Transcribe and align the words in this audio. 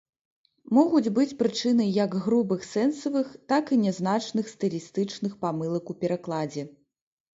Могуць 0.75 1.11
быць 1.17 1.33
прычынай 1.41 1.91
як 1.97 2.15
грубых 2.23 2.65
сэнсавых, 2.69 3.27
так 3.53 3.65
і 3.75 3.79
нязначных 3.85 4.45
стылістычных 4.55 5.39
памылак 5.45 5.85
у 5.97 5.99
перакладзе. 6.05 6.63